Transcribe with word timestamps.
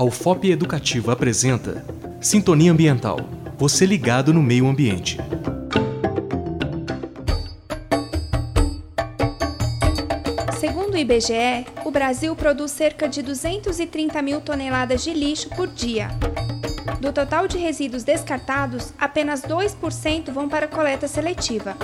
A 0.00 0.02
UFOP 0.02 0.50
Educativa 0.50 1.12
apresenta 1.12 1.84
Sintonia 2.22 2.72
Ambiental. 2.72 3.18
Você 3.58 3.84
ligado 3.84 4.32
no 4.32 4.42
meio 4.42 4.66
ambiente. 4.66 5.18
Segundo 10.58 10.94
o 10.94 10.96
IBGE, 10.96 11.66
o 11.84 11.90
Brasil 11.90 12.34
produz 12.34 12.70
cerca 12.70 13.06
de 13.06 13.20
230 13.20 14.22
mil 14.22 14.40
toneladas 14.40 15.04
de 15.04 15.12
lixo 15.12 15.50
por 15.50 15.68
dia. 15.68 16.08
Do 16.98 17.12
total 17.12 17.46
de 17.46 17.58
resíduos 17.58 18.02
descartados, 18.02 18.94
apenas 18.98 19.42
2% 19.42 20.30
vão 20.30 20.48
para 20.48 20.66
coleta 20.66 21.06
seletiva. 21.06 21.76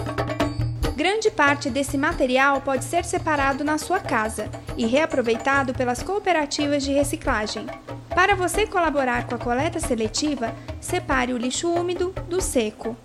Grande 0.97 1.31
parte 1.31 1.69
desse 1.69 1.99
material 1.99 2.63
pode 2.63 2.83
ser 2.83 3.05
separado 3.05 3.63
na 3.63 3.77
sua 3.77 4.01
casa 4.01 4.49
e 4.79 4.87
reaproveitado 4.87 5.75
pelas 5.75 6.03
cooperativas 6.03 6.83
de 6.83 6.91
reciclagem. 6.91 7.67
Para 8.15 8.35
você 8.35 8.67
colaborar 8.67 9.27
com 9.27 9.35
a 9.35 9.39
coleta 9.39 9.79
seletiva, 9.79 10.55
separe 10.81 11.35
o 11.35 11.37
lixo 11.37 11.71
úmido 11.71 12.15
do 12.31 12.41
seco. 12.41 12.97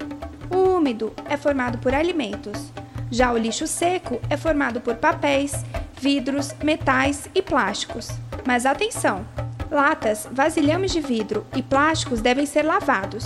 O 0.50 0.78
úmido 0.78 1.12
é 1.26 1.36
formado 1.36 1.80
por 1.80 1.94
alimentos. 1.94 2.72
Já 3.12 3.30
o 3.34 3.38
lixo 3.38 3.68
seco 3.68 4.22
é 4.30 4.38
formado 4.38 4.80
por 4.80 4.96
papéis, 4.96 5.66
vidros, 6.00 6.56
metais 6.64 7.28
e 7.36 7.42
plásticos. 7.42 8.08
Mas 8.48 8.66
atenção! 8.66 9.26
Latas, 9.70 10.30
vasilhames 10.32 10.94
de 10.94 11.02
vidro 11.02 11.46
e 11.54 11.62
plásticos 11.62 12.22
devem 12.22 12.46
ser 12.46 12.64
lavados. 12.64 13.26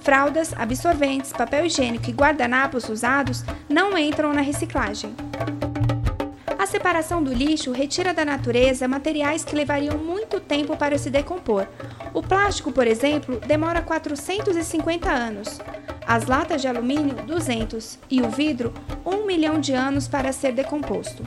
Fraldas, 0.00 0.54
absorventes, 0.56 1.32
papel 1.32 1.66
higiênico 1.66 2.08
e 2.08 2.12
guardanapos 2.12 2.88
usados 2.88 3.44
não 3.68 3.96
entram 3.96 4.32
na 4.32 4.40
reciclagem. 4.40 5.14
A 6.58 6.66
separação 6.66 7.22
do 7.22 7.32
lixo 7.32 7.72
retira 7.72 8.12
da 8.12 8.24
natureza 8.24 8.88
materiais 8.88 9.44
que 9.44 9.56
levariam 9.56 9.98
muito 9.98 10.40
tempo 10.40 10.76
para 10.76 10.98
se 10.98 11.10
decompor. 11.10 11.66
O 12.12 12.22
plástico, 12.22 12.72
por 12.72 12.86
exemplo, 12.86 13.40
demora 13.40 13.82
450 13.82 15.10
anos. 15.10 15.60
As 16.06 16.26
latas 16.26 16.60
de 16.60 16.68
alumínio, 16.68 17.14
200 17.26 17.98
e 18.10 18.20
o 18.20 18.28
vidro, 18.28 18.74
1 19.04 19.26
milhão 19.26 19.60
de 19.60 19.72
anos 19.72 20.08
para 20.08 20.32
ser 20.32 20.52
decomposto. 20.52 21.22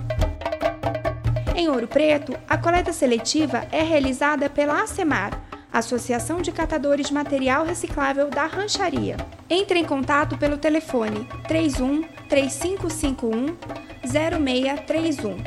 Em 1.56 1.70
Ouro 1.70 1.88
Preto, 1.88 2.36
a 2.50 2.58
coleta 2.58 2.92
seletiva 2.92 3.68
é 3.72 3.82
realizada 3.82 4.50
pela 4.50 4.82
ACEMAR, 4.82 5.40
Associação 5.74 6.40
de 6.40 6.52
Catadores 6.52 7.08
de 7.08 7.14
Material 7.16 7.66
Reciclável 7.66 8.30
da 8.30 8.46
Rancharia. 8.46 9.18
Entre 9.50 9.80
em 9.80 9.84
contato 9.84 10.38
pelo 10.38 10.56
telefone 10.56 11.28
31 11.48 12.04
3551 12.30 13.58
0631. 14.06 15.38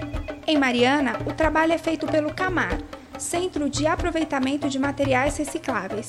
Em 0.45 0.59
Mariana, 0.59 1.17
o 1.25 1.33
trabalho 1.33 1.73
é 1.73 1.79
feito 1.79 2.09
pelo 2.09 2.35
CAMAR, 2.35 2.77
Centro 3.17 3.71
de 3.71 3.87
Aproveitamento 3.87 4.69
de 4.69 4.81
Materiais 4.81 5.37
Recicláveis. 5.37 6.09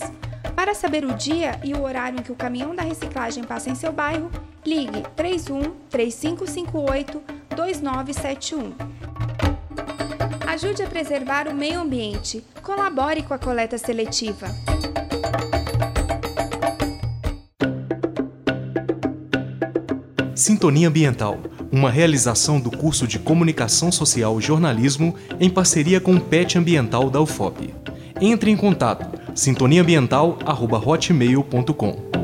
Para 0.56 0.74
saber 0.74 1.06
o 1.06 1.14
dia 1.14 1.60
e 1.64 1.76
o 1.76 1.84
horário 1.84 2.20
em 2.20 2.24
que 2.24 2.32
o 2.32 2.36
caminhão 2.36 2.76
da 2.76 2.82
reciclagem 2.82 3.44
passa 3.44 3.70
em 3.70 3.76
seu 3.76 3.92
bairro, 3.92 4.32
ligue 4.66 5.04
31 5.16 5.62
3558 5.92 7.22
2971. 7.56 9.17
Ajude 10.58 10.82
a 10.82 10.88
preservar 10.88 11.48
o 11.48 11.54
meio 11.54 11.80
ambiente. 11.80 12.44
Colabore 12.64 13.22
com 13.22 13.32
a 13.32 13.38
coleta 13.38 13.78
seletiva. 13.78 14.48
Sintonia 20.34 20.88
Ambiental, 20.88 21.38
uma 21.72 21.92
realização 21.92 22.60
do 22.60 22.76
curso 22.76 23.06
de 23.06 23.20
Comunicação 23.20 23.92
Social 23.92 24.40
e 24.40 24.42
Jornalismo 24.42 25.14
em 25.40 25.48
parceria 25.48 26.02
com 26.02 26.16
o 26.16 26.20
PET 26.20 26.58
Ambiental 26.58 27.12
da 27.12 27.22
UFOP. 27.22 27.72
Entre 28.20 28.50
em 28.50 28.58
contato 28.58 29.06
sintoniaambiental.hotmail.com 29.36 32.17